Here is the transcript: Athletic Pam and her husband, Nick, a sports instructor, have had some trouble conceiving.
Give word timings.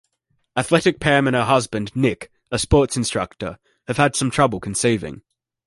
Athletic 0.57 0.99
Pam 0.99 1.27
and 1.27 1.35
her 1.35 1.43
husband, 1.43 1.95
Nick, 1.95 2.31
a 2.49 2.57
sports 2.57 2.97
instructor, 2.97 3.59
have 3.85 3.97
had 3.97 4.15
some 4.15 4.31
trouble 4.31 4.59
conceiving. 4.59 5.21